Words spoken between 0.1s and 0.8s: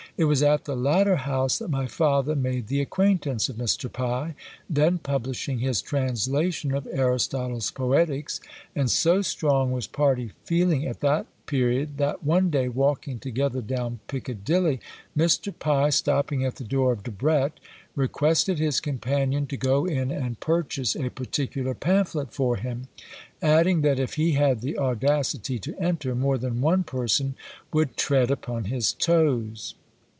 It was at the